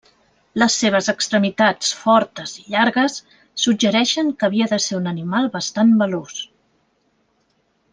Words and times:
Les 0.61 0.77
seves 0.83 1.09
extremitats 1.11 1.91
fortes 2.05 2.55
i 2.61 2.65
llargues 2.77 3.19
suggereixen 3.67 4.35
que 4.41 4.49
havia 4.51 4.73
de 4.75 4.83
ser 4.89 4.99
un 5.05 5.13
animal 5.15 5.55
bastant 5.61 5.97
veloç. 6.05 6.45